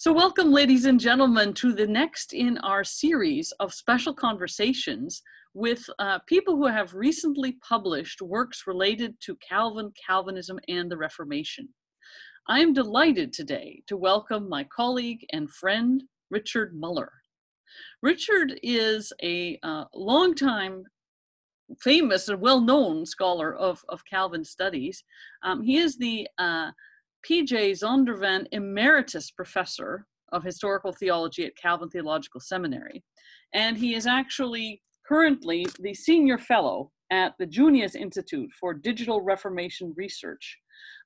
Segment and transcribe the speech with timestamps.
[0.00, 5.20] So, welcome, ladies and gentlemen, to the next in our series of special conversations
[5.54, 11.68] with uh, people who have recently published works related to Calvin, Calvinism, and the Reformation.
[12.46, 17.10] I am delighted today to welcome my colleague and friend, Richard Muller.
[18.00, 20.84] Richard is a uh, longtime
[21.80, 25.02] famous and well-known scholar of, of Calvin studies.
[25.42, 26.70] Um, he is the uh,
[27.22, 27.72] P.J.
[27.72, 33.02] Zondervan Emeritus Professor of Historical Theology at Calvin Theological Seminary.
[33.54, 39.94] And he is actually currently the Senior Fellow at the Junius Institute for Digital Reformation
[39.96, 40.58] Research.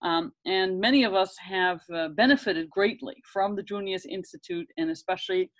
[0.02, 5.50] Um, and many of us have uh, benefited greatly from the Junius Institute and especially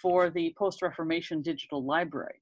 [0.00, 2.40] for the Post Reformation Digital Library.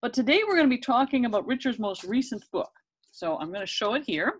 [0.00, 2.70] But today we're going to be talking about Richard's most recent book.
[3.10, 4.34] So I'm going to show it here.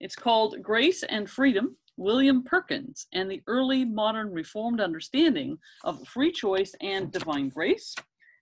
[0.00, 6.30] It's called Grace and Freedom William Perkins and the Early Modern Reformed Understanding of Free
[6.30, 7.94] Choice and Divine Grace.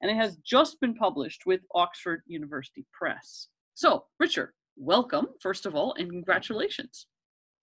[0.02, 3.48] And it has just been published with Oxford University Press.
[3.74, 7.06] So, Richard, welcome, first of all, and congratulations.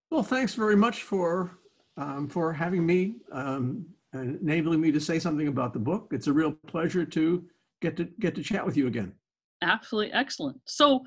[0.10, 1.60] Well, thanks very much for,
[1.96, 6.08] um, for having me um, and enabling me to say something about the book.
[6.12, 7.46] It's a real pleasure to
[7.82, 9.14] get to get to chat with you again.
[9.62, 10.60] Absolutely excellent.
[10.66, 11.04] So,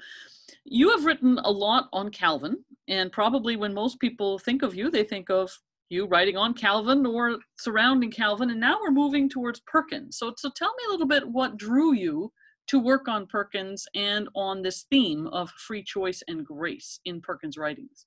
[0.65, 2.57] you have written a lot on Calvin,
[2.89, 5.51] and probably when most people think of you, they think of
[5.89, 10.19] you writing on Calvin or surrounding Calvin, and now we're moving towards Perkins.
[10.19, 12.33] So, so tell me a little bit what drew you
[12.69, 17.57] to work on Perkins and on this theme of free choice and grace in Perkins'
[17.57, 18.07] writings.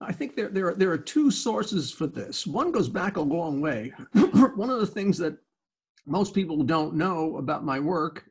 [0.00, 2.46] I think there, there, are, there are two sources for this.
[2.46, 3.92] One goes back a long way.
[4.12, 5.36] One of the things that
[6.06, 8.24] most people don't know about my work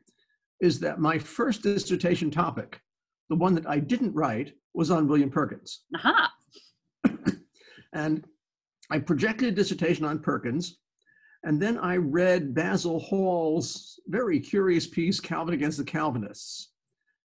[0.60, 2.80] is that my first dissertation topic
[3.28, 5.84] the one that I didn't write was on William Perkins.
[5.94, 6.32] Aha.
[7.92, 8.24] and
[8.90, 10.78] I projected a dissertation on Perkins,
[11.44, 16.70] and then I read Basil Hall's very curious piece, Calvin Against the Calvinists.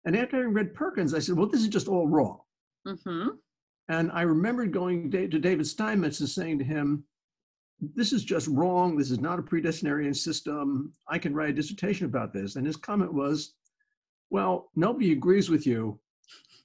[0.06, 2.40] And after I read Perkins, I said, well, this is just all wrong.
[2.88, 3.30] Mm-hmm.
[3.90, 7.04] And I remembered going to David Steinmetz and saying to him,
[7.96, 8.98] this is just wrong.
[8.98, 10.94] This is not a predestinarian system.
[11.08, 12.56] I can write a dissertation about this.
[12.56, 13.54] And his comment was,
[14.30, 16.00] well, nobody agrees with you,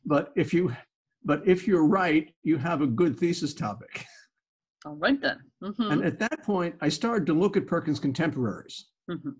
[0.05, 0.75] but if you
[1.25, 4.05] but if you're right, you have a good thesis topic.
[4.85, 5.39] All right then.
[5.63, 5.91] Mm-hmm.
[5.91, 8.89] And at that point, I started to look at Perkins' contemporaries.
[9.11, 9.31] Mm-hmm.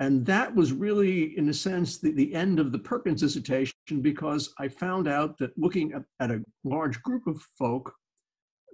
[0.00, 4.52] And that was really, in a sense, the, the end of the Perkins dissertation because
[4.58, 7.94] I found out that looking at, at a large group of folk,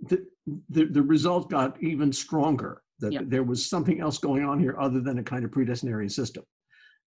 [0.09, 0.25] the,
[0.71, 3.25] the, the result got even stronger, that yep.
[3.27, 6.43] there was something else going on here other than a kind of predestinarian system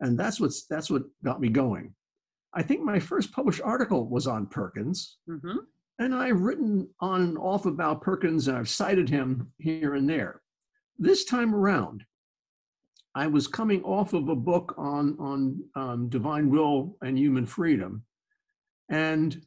[0.04, 1.96] and that's what's that's what got me going.
[2.54, 5.58] I think my first published article was on Perkins, mm-hmm.
[5.98, 10.42] and I've written on and off about Perkins, and I've cited him here and there.
[11.00, 12.04] This time around,
[13.16, 18.04] I was coming off of a book on on um, divine will and human freedom,
[18.90, 19.42] and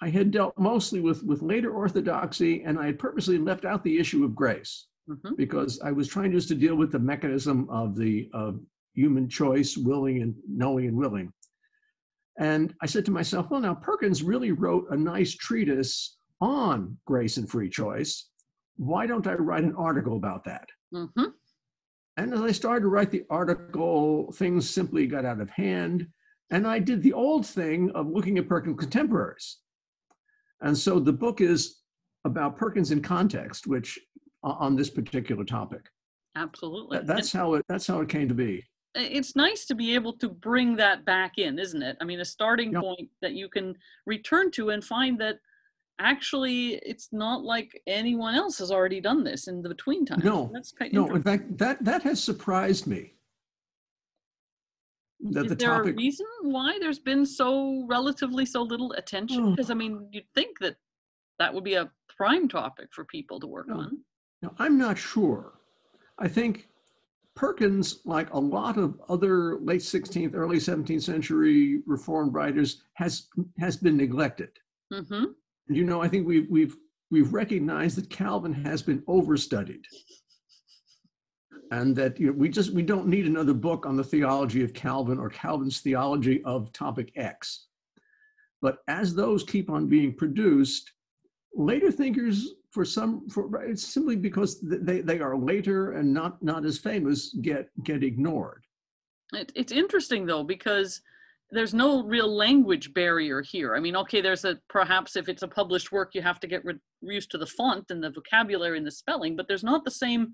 [0.00, 3.98] I had dealt mostly with with later orthodoxy, and I had purposely left out the
[3.98, 4.86] issue of grace.
[5.06, 5.34] Mm-hmm.
[5.36, 8.58] because I was trying just to deal with the mechanism of the of
[8.94, 11.32] human choice, willing and knowing and willing.
[12.38, 17.36] And I said to myself, well, now Perkins really wrote a nice treatise on grace
[17.36, 18.28] and free choice.
[18.76, 20.68] Why don't I write an article about that?
[20.92, 21.26] Mm-hmm.
[22.16, 26.06] And as I started to write the article, things simply got out of hand.
[26.50, 29.58] And I did the old thing of looking at Perkins' contemporaries.
[30.60, 31.80] And so the book is
[32.24, 33.98] about Perkins in context, which
[34.42, 35.88] on this particular topic.
[36.36, 36.98] Absolutely.
[37.04, 40.28] that's how it that's how it came to be it's nice to be able to
[40.28, 41.96] bring that back in, isn't it?
[42.00, 42.82] I mean, a starting yep.
[42.82, 45.36] point that you can return to and find that
[45.98, 50.20] actually it's not like anyone else has already done this in the between time.
[50.22, 51.12] No, that's kind no.
[51.14, 53.14] In fact, that that has surprised me.
[55.30, 55.94] That Is the there topic...
[55.94, 59.52] a reason why there's been so relatively so little attention?
[59.52, 59.74] Because oh.
[59.74, 60.76] I mean, you'd think that
[61.38, 63.76] that would be a prime topic for people to work no.
[63.76, 63.98] on.
[64.42, 65.54] No, I'm not sure.
[66.18, 66.68] I think
[67.36, 73.28] Perkins, like a lot of other late 16th, early 17th century Reformed writers, has
[73.58, 74.50] has been neglected.
[74.92, 75.24] Mm-hmm.
[75.68, 76.76] You know, I think we've we've
[77.10, 79.82] we've recognized that Calvin has been overstudied,
[81.72, 84.72] and that you know, we just we don't need another book on the theology of
[84.72, 87.66] Calvin or Calvin's theology of topic X.
[88.62, 90.92] But as those keep on being produced,
[91.56, 96.64] later thinkers for some for it's simply because they, they are later and not not
[96.64, 98.64] as famous get get ignored
[99.32, 101.00] it, it's interesting though because
[101.50, 103.74] there's no real language barrier here.
[103.74, 106.64] I mean, okay, there's a perhaps if it's a published work, you have to get
[106.64, 109.90] re- used to the font and the vocabulary and the spelling, but there's not the
[109.90, 110.32] same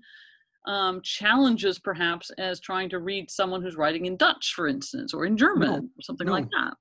[0.67, 5.25] um, challenges perhaps as trying to read someone who's writing in Dutch, for instance, or
[5.25, 6.33] in German no, or something no.
[6.33, 6.73] like that.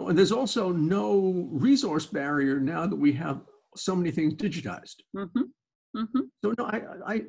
[0.00, 3.42] And there's also no resource barrier now that we have
[3.76, 4.96] so many things digitized.
[5.16, 5.42] Mm-hmm.
[5.96, 6.20] Mm-hmm.
[6.44, 7.22] So no, I I,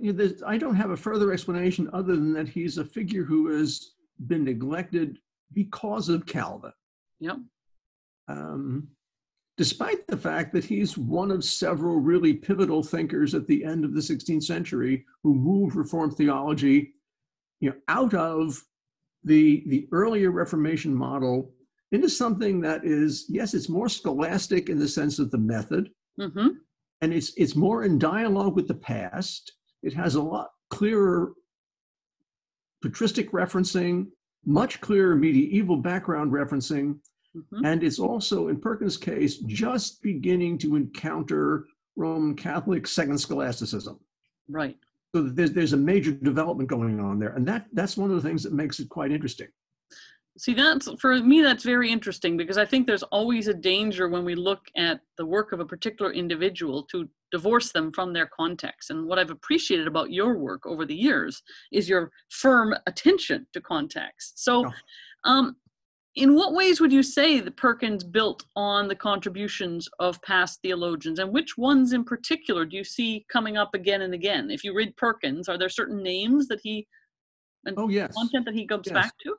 [0.47, 3.93] I don't have a further explanation other than that he's a figure who has
[4.27, 5.19] been neglected
[5.53, 6.71] because of Calvin.
[7.19, 7.37] Yep.
[8.27, 8.87] Um,
[9.57, 13.93] despite the fact that he's one of several really pivotal thinkers at the end of
[13.93, 16.93] the 16th century who moved Reformed theology,
[17.59, 18.61] you know, out of
[19.23, 21.51] the the earlier Reformation model
[21.91, 25.89] into something that is yes, it's more scholastic in the sense of the method,
[26.19, 26.47] mm-hmm.
[27.01, 29.53] and it's it's more in dialogue with the past.
[29.83, 31.33] It has a lot clearer
[32.81, 34.07] patristic referencing
[34.45, 36.99] much clearer medieval background referencing.
[37.35, 37.65] Mm-hmm.
[37.65, 41.65] And it's also, in Perkins' case, just beginning to encounter
[41.95, 43.99] Roman Catholic second scholasticism.
[44.47, 44.77] Right.
[45.13, 47.33] So there's, there's a major development going on there.
[47.33, 49.47] And that, that's one of the things that makes it quite interesting.
[50.37, 54.25] See, that's for me, that's very interesting because I think there's always a danger when
[54.25, 58.89] we look at the work of a particular individual to divorce them from their context.
[58.89, 61.41] And what I've appreciated about your work over the years
[61.71, 64.43] is your firm attention to context.
[64.43, 64.69] So,
[65.23, 65.55] um,
[66.15, 71.19] in what ways would you say that Perkins built on the contributions of past theologians,
[71.19, 74.49] and which ones in particular do you see coming up again and again?
[74.49, 76.87] If you read Perkins, are there certain names that he
[77.65, 78.13] and oh, yes.
[78.13, 78.93] content that he goes yes.
[78.93, 79.35] back to?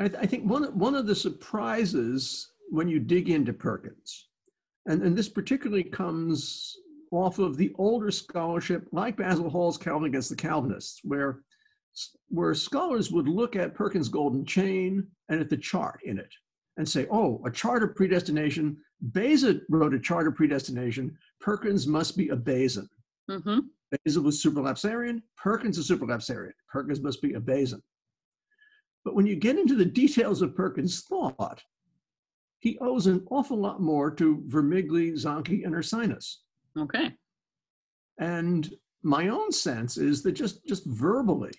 [0.00, 4.28] I, th- I, think one one of the surprises when you dig into Perkins,
[4.86, 6.74] and, and this particularly comes
[7.10, 11.40] off of the older scholarship, like Basil Hall's Calvin Against the Calvinists, where,
[12.28, 16.32] where scholars would look at Perkins' Golden Chain and at the chart in it
[16.76, 18.76] and say, oh, a chart of predestination.
[19.12, 21.16] Beza wrote a chart of predestination.
[21.40, 22.88] Perkins must be a Bezan.
[23.30, 23.60] Mm-hmm.
[24.04, 25.20] Beza was supralapsarian.
[25.36, 26.52] Perkins is supralapsarian.
[26.72, 27.80] Perkins must be a Bezan.
[29.04, 31.62] But when you get into the details of Perkins' thought,
[32.58, 36.36] he owes an awful lot more to Vermigli, Zanchi, and Ursinus.
[36.78, 37.12] Okay.
[38.18, 38.70] And
[39.02, 41.56] my own sense is that just, just verbally,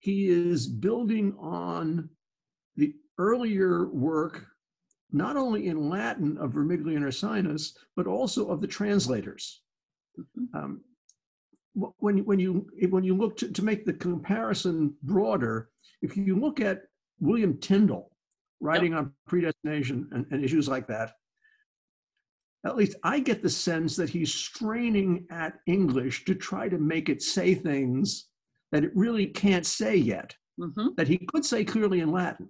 [0.00, 2.08] he is building on
[2.76, 4.46] the earlier work,
[5.12, 9.62] not only in Latin of Vermigli and Ursinus, but also of the translators.
[10.18, 10.56] Mm-hmm.
[10.56, 10.80] Um,
[11.98, 15.70] when, when, you, when you look to, to make the comparison broader,
[16.02, 16.82] if you look at
[17.20, 18.10] William Tyndale
[18.60, 19.00] writing yep.
[19.00, 21.12] on predestination and, and issues like that,
[22.66, 27.08] at least I get the sense that he's straining at English to try to make
[27.08, 28.28] it say things
[28.72, 30.88] that it really can't say yet, mm-hmm.
[30.96, 32.48] that he could say clearly in Latin.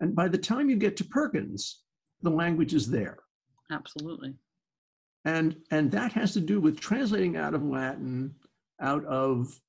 [0.00, 1.82] And by the time you get to Perkins,
[2.22, 3.18] the language is there.
[3.70, 4.34] Absolutely.
[5.24, 8.34] And, and that has to do with translating out of Latin,
[8.80, 9.60] out of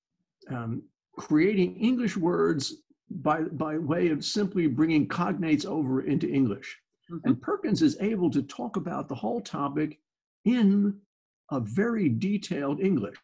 [0.50, 0.84] um,
[1.18, 6.80] creating English words by, by way of simply bringing cognates over into English.
[7.12, 7.28] Mm-hmm.
[7.28, 10.00] And Perkins is able to talk about the whole topic
[10.46, 11.00] in
[11.52, 13.18] a very detailed English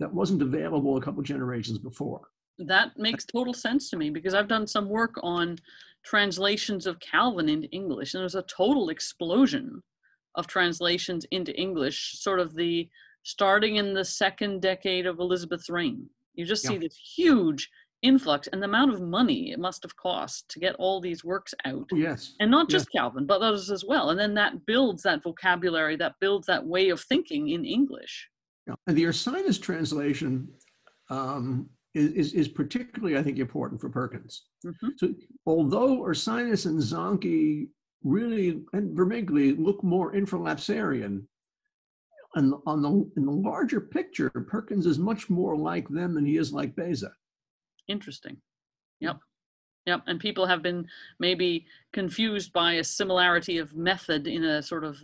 [0.00, 2.22] that wasn't available a couple generations before.
[2.58, 5.58] That makes total sense to me because I've done some work on
[6.04, 9.82] translations of Calvin into English, and there's a total explosion
[10.36, 12.88] of translations into English, sort of the
[13.22, 16.08] starting in the second decade of Elizabeth's reign.
[16.34, 16.70] You just yeah.
[16.70, 17.68] see this huge
[18.02, 21.54] influx and the amount of money it must have cost to get all these works
[21.64, 21.88] out.
[21.92, 22.34] Oh, yes.
[22.40, 23.00] And not just yes.
[23.00, 24.10] Calvin, but others as well.
[24.10, 28.28] And then that builds that vocabulary, that builds that way of thinking in English.
[28.66, 28.74] Yeah.
[28.86, 30.48] And the Ursinus translation
[31.08, 34.44] um, is, is, is, particularly, I think, important for Perkins.
[34.64, 34.88] Mm-hmm.
[34.98, 35.14] So
[35.46, 37.68] although Ursinus and Zanchi
[38.06, 41.24] really, and Vermigli look more infralapsarian,
[42.36, 46.36] and on the in the larger picture, Perkins is much more like them than he
[46.36, 47.10] is like Beza.
[47.88, 48.36] Interesting.
[49.00, 49.18] Yep.
[49.86, 50.02] Yep.
[50.06, 50.86] And people have been
[51.20, 54.98] maybe confused by a similarity of method in a sort of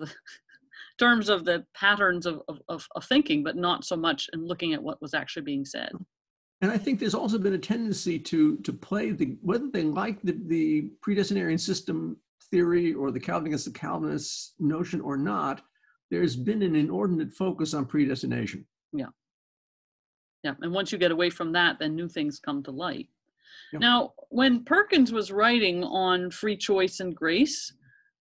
[0.98, 4.82] terms of the patterns of, of, of thinking, but not so much in looking at
[4.82, 5.92] what was actually being said.
[6.60, 10.22] And I think there's also been a tendency to to play the whether they like
[10.22, 12.16] the, the predestinarian system
[12.50, 15.62] theory or the Calvinist the Calvinist notion or not,
[16.10, 18.66] there's been an inordinate focus on predestination.
[18.92, 19.06] Yeah.
[20.44, 23.08] Yeah, and once you get away from that, then new things come to light.
[23.72, 23.78] Yeah.
[23.78, 27.72] Now, when Perkins was writing on free choice and grace,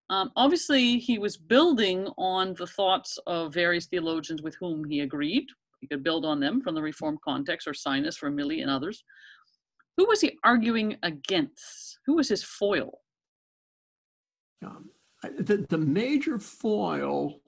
[0.10, 5.48] um, obviously he was building on the thoughts of various theologians with whom he agreed.
[5.80, 9.04] He could build on them from the Reformed context, Ursinus, Vermigli, and others.
[9.98, 12.00] Who was he arguing against?
[12.06, 13.00] Who was his foil?
[14.65, 14.89] Um,
[15.24, 17.41] the, the major foil,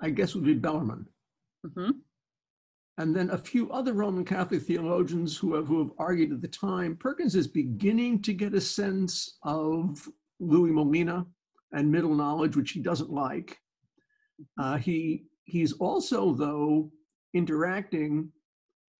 [0.00, 1.06] I guess, would be Bellarmine.
[1.66, 1.90] Mm-hmm.
[2.98, 6.48] And then a few other Roman Catholic theologians who have, who have argued at the
[6.48, 6.96] time.
[6.96, 10.06] Perkins is beginning to get a sense of
[10.38, 11.26] Louis Molina
[11.72, 13.58] and middle knowledge, which he doesn't like.
[14.58, 16.90] Uh, he he's also though
[17.34, 18.30] interacting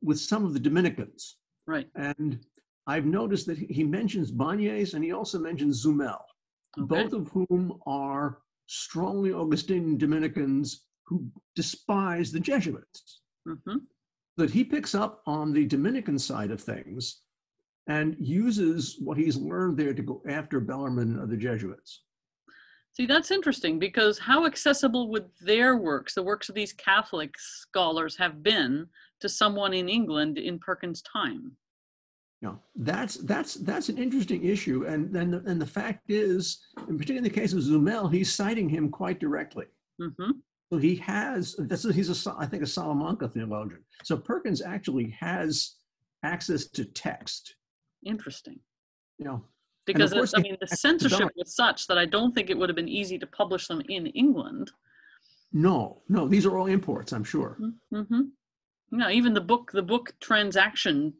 [0.03, 1.37] with some of the Dominicans.
[1.67, 1.89] Right.
[1.95, 2.41] And
[2.87, 6.21] I've noticed that he mentions Banez and he also mentions Zumel,
[6.79, 7.03] okay.
[7.03, 13.21] both of whom are strongly Augustinian Dominicans who despise the Jesuits.
[13.47, 13.79] Mm-hmm.
[14.37, 17.23] That he picks up on the Dominican side of things
[17.89, 22.03] and uses what he's learned there to go after Bellarmine of the Jesuits.
[22.93, 28.17] See, that's interesting because how accessible would their works, the works of these Catholic scholars,
[28.17, 28.87] have been
[29.21, 31.53] to someone in England in Perkins' time?
[32.43, 36.97] Yeah, that's that's that's an interesting issue, and and the, and the fact is, in
[36.97, 39.67] particular in the case of Zumel, he's citing him quite directly.
[40.01, 40.31] Mm-hmm.
[40.73, 43.85] So he has that's he's a I think a Salamanca theologian.
[44.05, 45.77] So Perkins actually has
[46.23, 47.57] access to text.
[48.07, 48.59] Interesting.
[49.19, 49.45] You know,
[49.85, 52.89] because I mean the censorship was such that I don't think it would have been
[52.89, 54.71] easy to publish them in England.
[55.53, 57.59] No, no, these are all imports, I'm sure.
[57.93, 58.21] Mm-hmm.
[58.93, 61.13] No, even the book, the book transaction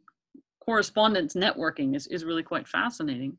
[0.63, 3.37] correspondence networking is, is really quite fascinating.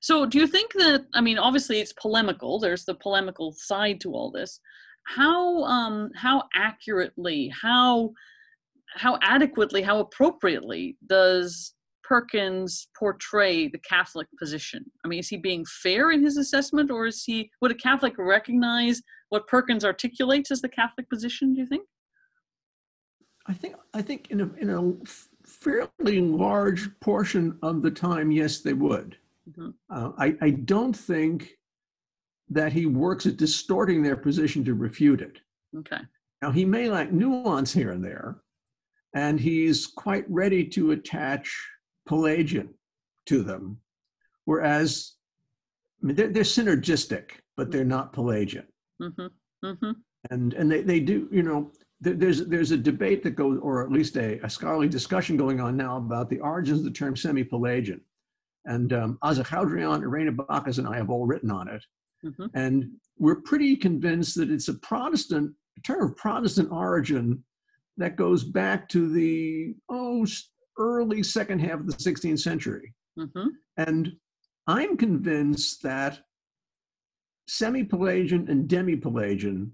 [0.00, 1.06] So, do you think that?
[1.14, 2.58] I mean, obviously, it's polemical.
[2.58, 4.60] There's the polemical side to all this.
[5.04, 8.12] How um, how accurately, how
[8.96, 14.84] how adequately, how appropriately does Perkins portray the Catholic position?
[15.04, 18.14] I mean, is he being fair in his assessment, or is he would a Catholic
[18.18, 21.54] recognize what Perkins articulates as the Catholic position?
[21.54, 21.86] Do you think?
[23.46, 24.92] I think I think in a in a
[25.52, 29.16] fairly large portion of the time, yes, they would.
[29.48, 29.70] Mm-hmm.
[29.90, 31.58] Uh, I I don't think
[32.48, 35.40] that he works at distorting their position to refute it.
[35.76, 36.00] Okay.
[36.42, 38.42] Now he may lack nuance here and there,
[39.14, 41.56] and he's quite ready to attach
[42.06, 42.74] Pelagian
[43.26, 43.78] to them,
[44.44, 45.14] whereas
[46.02, 48.66] I mean, they're, they're synergistic, but they're not Pelagian.
[49.00, 49.26] Mm-hmm.
[49.64, 49.92] Mm-hmm.
[50.30, 53.92] And and they, they do, you know, there's there's a debate that goes, or at
[53.92, 58.00] least a, a scholarly discussion going on now about the origins of the term semi-Pelagian.
[58.64, 61.84] And um, Aza Goudriaan, Irena Backus, and I have all written on it.
[62.24, 62.46] Mm-hmm.
[62.54, 67.42] And we're pretty convinced that it's a Protestant, a term of Protestant origin
[67.96, 70.26] that goes back to the, oh,
[70.78, 72.94] early second half of the 16th century.
[73.18, 73.48] Mm-hmm.
[73.76, 74.12] And
[74.66, 76.20] I'm convinced that
[77.48, 79.72] semi Pelagian and demi Pelagian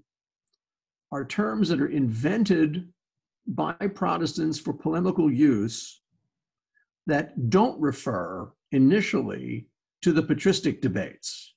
[1.12, 2.88] are terms that are invented
[3.47, 6.03] by Protestants for polemical use
[7.07, 9.69] that don't refer initially
[10.03, 11.55] to the patristic debates.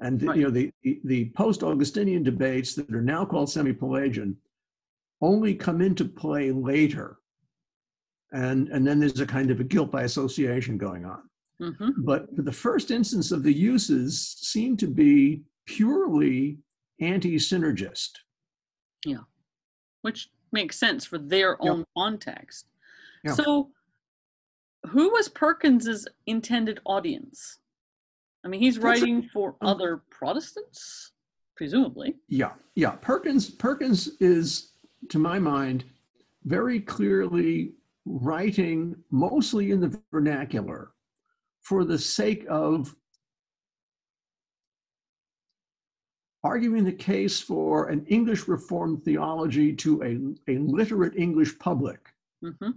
[0.00, 0.36] And right.
[0.36, 0.70] you know the,
[1.04, 4.36] the post-Augustinian debates that are now called semi-Pelagian
[5.22, 7.18] only come into play later
[8.32, 11.22] and and then there's a kind of a guilt by association going on.
[11.60, 12.04] Mm-hmm.
[12.04, 16.58] But the first instance of the uses seem to be purely
[17.00, 18.10] anti-synergist.
[19.06, 19.24] Yeah,
[20.02, 22.66] which makes sense for their own context.
[23.34, 23.70] So,
[24.88, 27.58] who was Perkins's intended audience?
[28.44, 31.10] I mean, he's writing a, for um, other Protestants,
[31.56, 32.14] presumably.
[32.28, 32.92] Yeah, yeah.
[33.00, 34.72] Perkins Perkins is,
[35.08, 35.84] to my mind,
[36.44, 37.72] very clearly
[38.04, 40.92] writing mostly in the vernacular
[41.62, 42.94] for the sake of
[46.46, 51.98] arguing the case for an English Reformed theology to a, a literate English public
[52.42, 52.70] mm-hmm.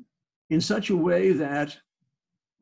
[0.50, 1.78] in such a way that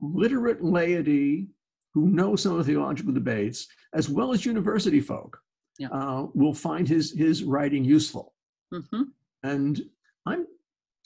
[0.01, 1.47] literate laity
[1.93, 5.39] who know some of the theological debates, as well as university folk,
[5.79, 5.87] yeah.
[5.87, 8.33] uh, will find his, his writing useful.
[8.73, 9.03] Mm-hmm.
[9.43, 9.81] And
[10.25, 10.45] I'm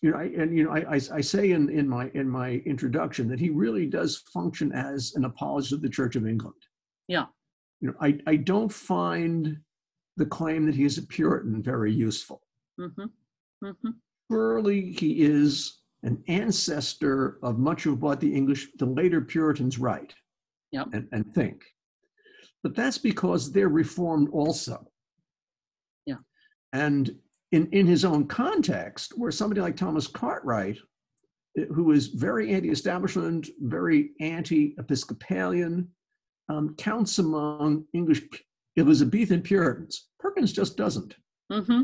[0.02, 2.54] you know, I, and you know, I, I, I, say in, in my in my
[2.66, 6.56] introduction that he really does function as an apologist of the Church of England.
[7.08, 7.26] Yeah.
[7.82, 9.60] You know, I, I don't find
[10.22, 12.44] the claim that he is a Puritan very useful.
[12.80, 13.66] Mm-hmm.
[13.66, 13.90] Mm-hmm.
[14.32, 20.14] Surely he is an ancestor of much of what the English, the later Puritans write
[20.72, 20.90] yep.
[20.94, 21.64] and, and think.
[22.62, 24.86] But that's because they're reformed also.
[26.06, 26.22] Yeah.
[26.72, 27.16] And
[27.52, 30.78] in, in his own context, where somebody like Thomas Cartwright,
[31.58, 35.88] eh, who is very anti establishment, very anti Episcopalian,
[36.48, 38.22] um, counts among English
[38.78, 40.08] Elizabethan Puritans.
[40.20, 41.16] Perkins just doesn't.
[41.52, 41.82] Mm-hmm.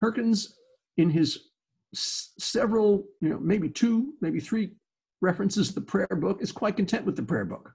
[0.00, 0.56] Perkins,
[0.96, 1.48] in his
[1.94, 4.72] s- several, you know, maybe two, maybe three
[5.20, 7.72] references to the prayer book, is quite content with the prayer book.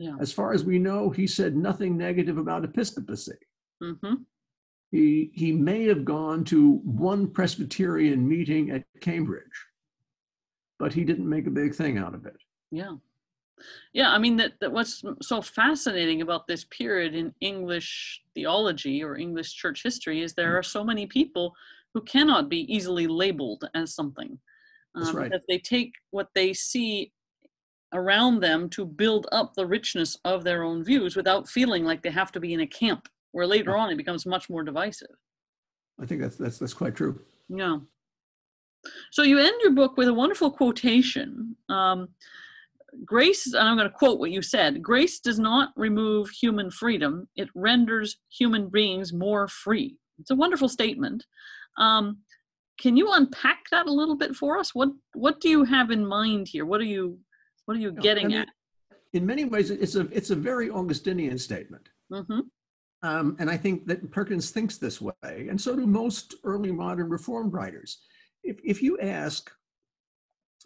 [0.00, 0.16] Yeah.
[0.20, 3.36] As far as we know, he said nothing negative about episcopacy.
[3.82, 4.14] Mm-hmm.
[4.90, 9.44] He, he may have gone to one Presbyterian meeting at Cambridge,
[10.78, 12.36] but he didn't make a big thing out of it.
[12.70, 12.92] Yeah.
[13.92, 19.16] Yeah, I mean that, that what's so fascinating about this period in English theology or
[19.16, 21.54] English church history is there are so many people
[21.94, 24.38] who cannot be easily labeled as something.
[24.94, 25.30] That's Um, right.
[25.30, 27.12] Because they take what they see
[27.94, 32.10] around them to build up the richness of their own views without feeling like they
[32.10, 35.16] have to be in a camp where later on it becomes much more divisive.
[36.00, 37.20] I think that's that's that's quite true.
[37.48, 37.78] Yeah.
[39.10, 41.56] So you end your book with a wonderful quotation.
[41.68, 42.08] Um,
[43.04, 47.28] grace, and I'm going to quote what you said grace does not remove human freedom,
[47.36, 49.96] it renders human beings more free.
[50.18, 51.24] It's a wonderful statement.
[51.78, 52.18] Um,
[52.80, 54.74] can you unpack that a little bit for us?
[54.74, 56.64] What what do you have in mind here?
[56.64, 57.18] What are you
[57.66, 58.48] what are you No, I getting mean, at?
[59.12, 61.88] In many ways, it's a it's a very Augustinian statement.
[62.12, 62.40] hmm
[63.02, 67.08] Um, and I think that Perkins thinks this way, and so do most early modern
[67.08, 67.98] Reformed writers.
[68.44, 69.50] If, if you ask,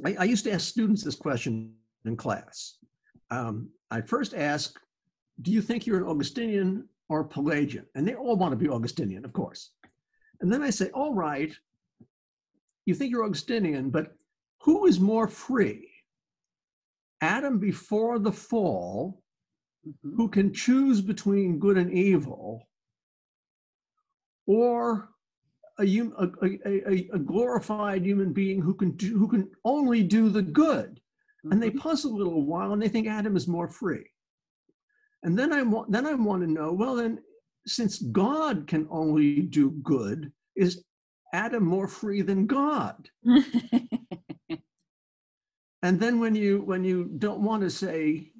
[0.04, 2.76] I, I used to ask students this question in class.
[3.30, 4.78] Um, I first ask,
[5.42, 7.86] Do you think you're an Augustinian or a Pelagian?
[7.94, 9.70] And they all want to be Augustinian, of course.
[10.40, 11.52] And then I say, All right,
[12.84, 14.12] you think you're Augustinian, but
[14.60, 15.88] who is more free?
[17.20, 19.18] Adam before the fall
[19.84, 22.68] hmm who can choose between good and evil,
[24.46, 25.08] or
[25.80, 30.28] a, a, a, a, a glorified human being who can do, who can only do
[30.28, 31.00] the good.
[31.50, 34.08] And they puzzle a little while, and they think Adam is more free.
[35.24, 36.72] And then I want then I want to know.
[36.72, 37.18] Well, then,
[37.66, 40.84] since God can only do good, is
[41.32, 43.08] Adam more free than God?
[45.82, 48.30] And then when you when you don't want to say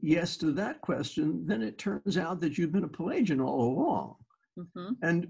[0.00, 4.14] yes to that question, then it turns out that you've been a Pelagian all along.
[4.56, 5.28] hmm And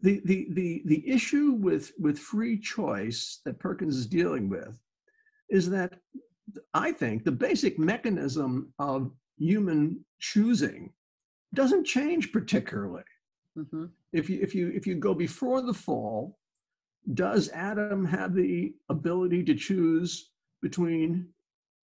[0.00, 4.76] the the the the issue with with free choice that Perkins is dealing with
[5.50, 5.94] is that
[6.72, 10.92] I think the basic mechanism of human choosing
[11.54, 13.02] doesn't change particularly.
[13.56, 16.38] hmm If you if you if you go before the fall,
[17.14, 20.30] does Adam have the ability to choose
[20.62, 21.28] between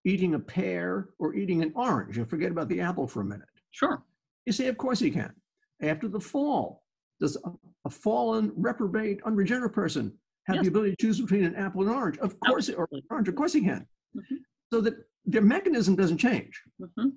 [0.05, 2.17] eating a pear or eating an orange?
[2.17, 3.47] And forget about the apple for a minute.
[3.71, 4.03] Sure.
[4.45, 5.33] You say, of course he can.
[5.81, 6.83] After the fall,
[7.19, 7.51] does a,
[7.85, 10.13] a fallen, reprobate, unregenerate person
[10.45, 10.63] have Yes.
[10.65, 12.17] the ability to choose between an apple and orange?
[12.19, 13.85] Of course, or orange, of course he can.
[14.15, 14.37] Mhm.
[14.71, 16.61] So that their mechanism doesn't change.
[16.79, 17.09] hmm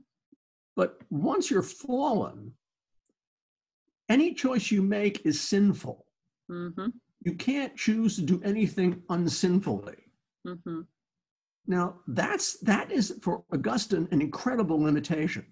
[0.77, 2.53] But once you're fallen,
[4.09, 6.07] any choice you make is sinful.
[6.49, 6.87] hmm
[7.25, 9.99] You can't choose to do anything unsinfully.
[10.47, 10.81] hmm
[11.67, 15.47] Now, that's that is for Augustine an incredible limitation.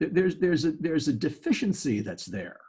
[0.00, 2.60] There's there's a there's a deficiency that's there.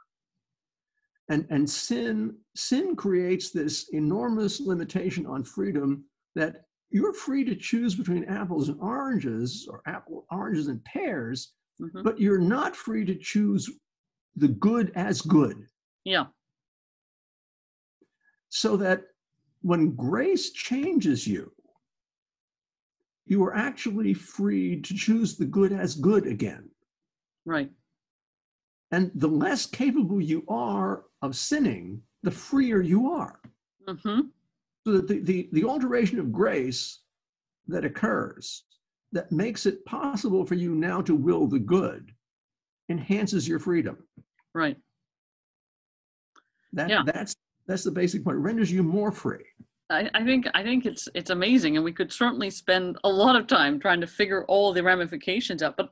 [1.29, 6.53] And and sin sin creates this enormous limitation on freedom that
[6.89, 12.19] you're free to choose between apples and oranges or apple oranges and pears, hmm but
[12.19, 13.69] you're not free to choose
[14.35, 15.67] the good as good.
[16.03, 16.25] Yeah.
[18.49, 19.03] So that
[19.61, 21.51] when grace changes you,
[23.25, 26.69] you are actually free to choose the good as good again.
[27.45, 27.71] Right.
[28.91, 33.41] And the less capable you are of sinning, the freer you are.
[33.87, 34.21] hmm
[34.87, 37.01] So that the, the, the alteration of grace
[37.67, 38.63] that occurs
[39.11, 42.13] that makes it possible for you now to will the good
[42.87, 43.97] enhances your freedom.
[44.55, 44.77] Right.
[46.71, 47.03] That, Yeah.
[47.05, 47.35] That's
[47.67, 48.37] that's the basic point.
[48.37, 49.43] It renders you more free.
[49.89, 53.35] I, I think I think it's it's amazing, and we could certainly spend a lot
[53.35, 55.75] of time trying to figure all the ramifications out.
[55.75, 55.89] But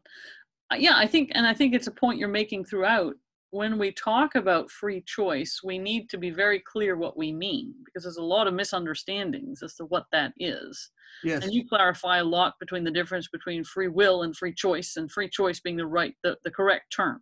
[0.71, 3.17] uh, yeah, I think, and I think it's a point you're making throughout.
[3.55, 7.73] When we talk about free choice, we need to be very clear what we mean
[7.85, 10.91] because there's a lot of misunderstandings as to what that is.
[11.23, 11.41] Yes.
[11.41, 15.09] And you clarify a lot between the difference between free will and free choice, and
[15.09, 17.21] free choice being the right, the, the correct term,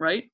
[0.00, 0.24] right?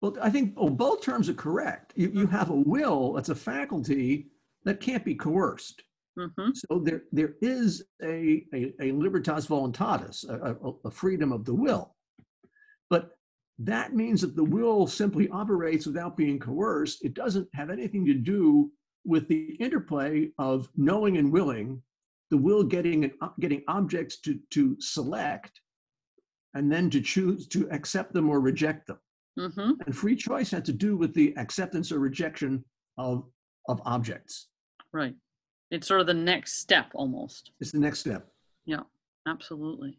[0.00, 1.92] Well, I think oh, both terms are correct.
[1.94, 4.32] You, you have a will that's a faculty
[4.64, 5.80] that can't be coerced.
[6.18, 11.44] hmm So there, there is a, a, a libertas voluntatis, a, a, a freedom of
[11.44, 11.94] the will.
[12.90, 13.12] But
[13.64, 17.04] that means that the will simply operates without being coerced.
[17.04, 18.70] It doesn't have anything to do
[19.04, 21.82] with the interplay of knowing and willing,
[22.30, 25.60] the will getting, an, getting objects to, to select,
[26.54, 28.98] and then to choose to accept them or reject them.
[29.38, 32.64] hmm And free choice had to do with the acceptance or rejection
[32.98, 33.24] of,
[33.68, 34.48] of objects.
[34.92, 35.14] Right.
[35.70, 37.52] It's sort of the next step almost.
[37.60, 38.28] It's the next step.
[38.66, 38.82] Yeah,
[39.26, 39.98] absolutely.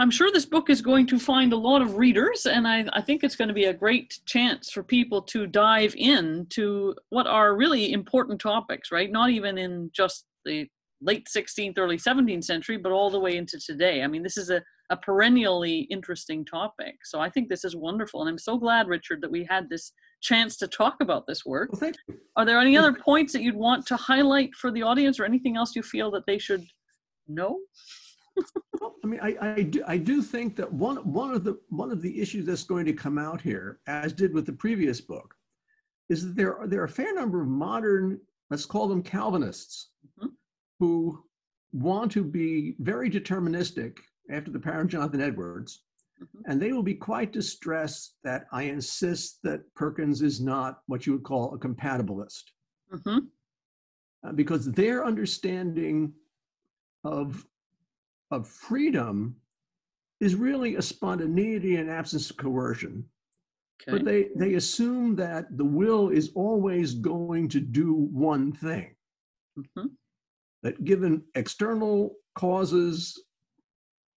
[0.00, 3.00] I'm sure this book is going to find a lot of readers, and I, I,
[3.00, 7.26] think it's going to be a great chance for people to dive in to what
[7.26, 9.10] are really important topics, right?
[9.10, 10.68] Not even in just the
[11.00, 14.02] late 16th, early 17th century, but all the way into today.
[14.02, 16.94] I mean, this is a, a perennially interesting topic.
[17.04, 18.20] So I think this is wonderful.
[18.20, 21.72] And I'm so glad, Richard, that we had this chance to talk about this work.
[21.72, 22.18] Well, thank you.
[22.36, 25.56] Are there any other points that you'd want to highlight for the audience or anything
[25.56, 26.64] else you feel that they should
[27.26, 27.58] know?
[29.04, 32.02] I mean, I, I, do, I do think that one, one, of the, one of
[32.02, 35.34] the issues that's going to come out here, as did with the previous book,
[36.08, 38.20] is that there are, there are a fair number of modern,
[38.50, 40.28] let's call them Calvinists, mm-hmm.
[40.78, 41.22] who
[41.72, 43.98] want to be very deterministic
[44.30, 45.84] after the parent Jonathan Edwards,
[46.22, 46.50] mm-hmm.
[46.50, 51.12] and they will be quite distressed that I insist that Perkins is not what you
[51.12, 52.44] would call a compatibilist.
[52.92, 53.18] Mm-hmm.
[54.24, 56.12] Uh, because their understanding
[57.04, 57.46] of
[58.30, 59.36] of freedom
[60.20, 63.04] is really a spontaneity and absence of coercion.
[63.82, 63.92] Okay.
[63.92, 68.94] But they, they assume that the will is always going to do one thing.
[69.58, 69.86] Mm-hmm.
[70.64, 73.22] That given external causes,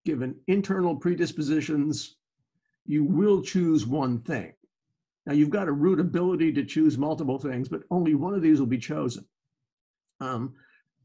[0.06, 2.18] given internal predispositions,
[2.88, 4.54] you will choose one thing.
[5.28, 8.60] Now, you've got a root ability to choose multiple things, but only one of these
[8.60, 9.24] will be chosen.
[10.20, 10.56] Um,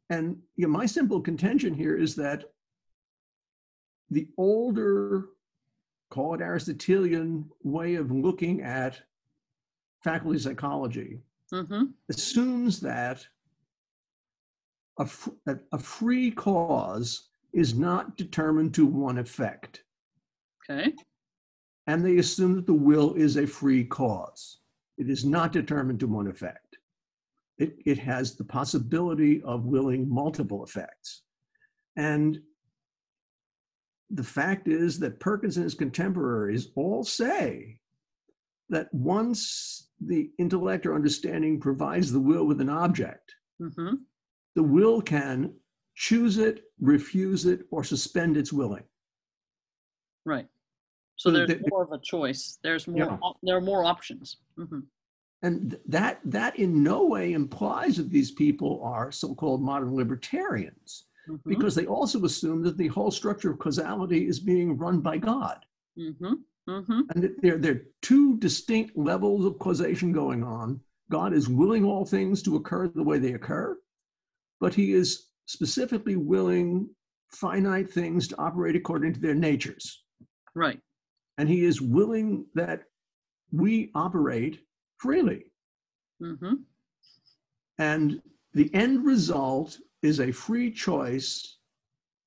[0.08, 2.44] and you know, my simple contention here is that
[4.10, 5.26] the older,
[6.10, 9.00] call it Aristotelian way of looking at
[10.04, 11.18] faculty psychology
[11.52, 11.84] mm-hmm.
[12.08, 13.26] assumes that
[14.98, 15.08] a,
[15.72, 19.82] a free cause is not determined to one effect.
[20.70, 20.92] Okay.
[21.86, 24.58] And they assume that the will is a free cause.
[24.98, 26.78] It is not determined to one effect.
[27.58, 31.22] It, it has the possibility of willing multiple effects.
[31.96, 32.40] And
[34.10, 37.80] the fact is that Perkins and his contemporaries all say
[38.68, 43.94] that once the intellect or understanding provides the will with an object, mm-hmm.
[44.54, 45.52] the will can
[45.94, 48.84] choose it, refuse it, or suspend its willing.
[50.24, 50.46] Right.
[51.16, 52.58] So, there's more of a choice.
[52.62, 52.98] There's more.
[52.98, 53.30] Yeah.
[53.42, 54.36] There are more options.
[54.58, 54.80] Mm-hmm.
[55.42, 61.48] And that that in no way implies that these people are so-called modern libertarians mm-hmm.
[61.48, 65.64] because they also assume that the whole structure of causality is being run by God.
[65.98, 66.34] Mm-hmm.
[66.68, 67.00] Mm-hmm.
[67.10, 70.80] And there, there are two distinct levels of causation going on.
[71.10, 73.78] God is willing all things to occur the way they occur,
[74.60, 76.88] but he is specifically willing
[77.30, 80.02] finite things to operate according to their natures.
[80.54, 80.80] Right.
[81.38, 82.82] And he is willing that
[83.52, 84.60] we operate
[84.98, 85.44] freely.
[86.20, 86.54] Mm-hmm.
[87.78, 88.22] And
[88.54, 91.58] the end result is a free choice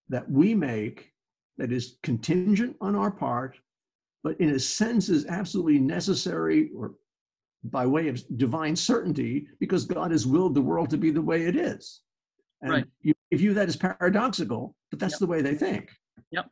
[0.09, 1.11] that we make
[1.57, 3.57] that is contingent on our part,
[4.23, 6.93] but in a sense is absolutely necessary or
[7.63, 11.43] by way of divine certainty because God has willed the world to be the way
[11.45, 12.01] it is.
[12.61, 12.85] And right.
[13.01, 15.19] you, view that as paradoxical, but that's yep.
[15.19, 15.91] the way they think.
[16.31, 16.49] Yep.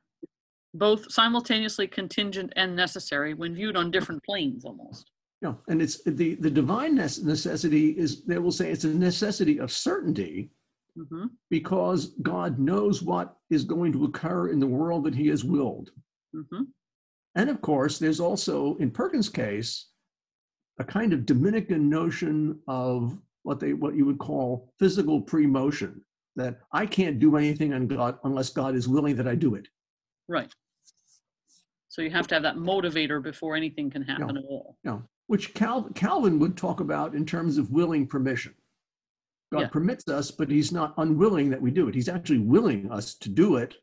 [0.74, 5.12] Both simultaneously contingent and necessary when viewed on different planes almost.
[5.42, 9.72] Yeah, and it's the, the divine necessity is, they will say it's a necessity of
[9.72, 10.52] certainty,
[10.97, 11.25] mm-hmm.
[11.49, 15.91] because God knows what is going to occur in the world that He has willed.
[16.36, 16.63] Mm-hmm.
[17.36, 19.88] And of course, there's also, in Perkins' case,
[20.79, 26.01] a kind of Dominican notion of what they what you would call physical pre-motion
[26.36, 29.67] that I can't do anything on God unless God is willing that I do it.
[30.27, 30.51] Right.
[31.88, 34.41] So you have to have that motivator before anything can happen yeah.
[34.41, 34.77] at all.
[34.83, 34.99] Yeah.
[35.27, 38.53] Which Cal- Calvin would talk about in terms of willing permission.
[39.51, 39.67] God yeah.
[39.67, 41.95] permits us, but he's not unwilling that we do it.
[41.95, 43.75] He's actually willing us to do it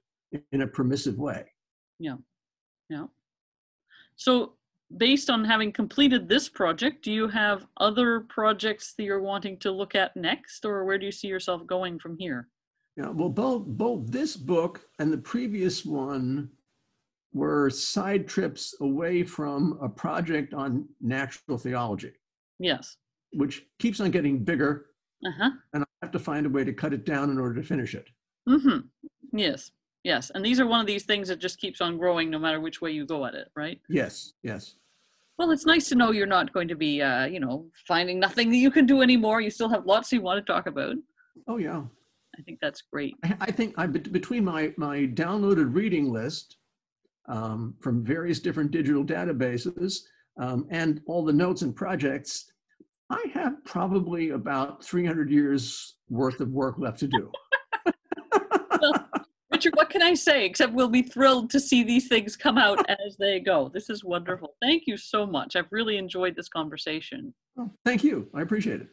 [0.52, 1.46] in a permissive way.
[1.98, 2.16] Yeah.
[2.90, 3.06] Yeah.
[4.16, 4.54] So,
[4.96, 9.70] based on having completed this project, do you have other projects that you're wanting to
[9.70, 12.48] look at next, or where do you see yourself going from here?
[12.96, 16.50] Yeah, well, both both this book and the previous one
[17.32, 22.12] were side trips away from a project on natural theology.
[22.60, 22.96] Yes.
[23.32, 24.86] Which keeps on getting bigger
[25.24, 25.50] uh-huh.
[25.72, 27.94] and I have to find a way to cut it down in order to finish
[27.94, 28.08] it.
[28.48, 28.80] Mm-hmm.
[29.32, 29.70] Yes,
[30.02, 30.30] yes.
[30.34, 32.80] And these are one of these things that just keeps on growing no matter which
[32.80, 33.80] way you go at it, right?
[33.88, 34.76] Yes, yes.
[35.38, 38.50] Well, it's nice to know you're not going to be, uh, you know, finding nothing
[38.50, 39.40] that you can do anymore.
[39.40, 40.94] You still have lots you want to talk about.
[41.48, 41.82] Oh yeah.
[42.38, 43.14] I think that's great.
[43.24, 46.56] I, I think I between my my downloaded reading list
[47.26, 50.00] um, from various different digital databases
[50.38, 52.52] um, and all the notes and projects,
[53.10, 57.30] I have probably about 300 years worth of work left to do.
[59.50, 62.84] Richard, what can I say except we'll be thrilled to see these things come out
[63.06, 63.70] as they go.
[63.72, 64.56] This is wonderful.
[64.60, 65.54] Thank you so much.
[65.54, 67.32] I've really enjoyed this conversation.
[67.54, 68.28] Well, thank you.
[68.34, 68.88] I appreciate it.